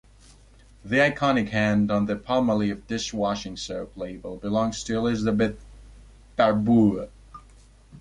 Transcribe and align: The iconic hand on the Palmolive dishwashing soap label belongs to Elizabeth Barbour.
The 0.83 0.95
iconic 0.95 1.49
hand 1.49 1.91
on 1.91 2.07
the 2.07 2.15
Palmolive 2.15 2.87
dishwashing 2.87 3.55
soap 3.55 3.95
label 3.95 4.37
belongs 4.37 4.83
to 4.85 4.97
Elizabeth 4.97 5.63
Barbour. 6.35 7.09